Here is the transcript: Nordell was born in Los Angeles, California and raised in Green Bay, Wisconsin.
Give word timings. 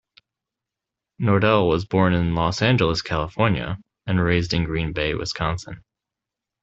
Nordell 1.21 1.67
was 1.69 1.85
born 1.85 2.15
in 2.15 2.33
Los 2.33 2.63
Angeles, 2.63 3.03
California 3.03 3.77
and 4.07 4.19
raised 4.19 4.51
in 4.51 4.63
Green 4.63 4.93
Bay, 4.93 5.13
Wisconsin. 5.13 5.83